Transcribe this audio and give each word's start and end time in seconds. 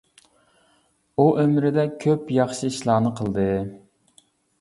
ئۇ 1.17 1.25
ئۆمرىدە 1.43 1.85
كۆپ 2.05 2.31
ياخشى 2.37 2.71
ئىشلارنى 2.71 3.13
قىلدى. 3.21 3.47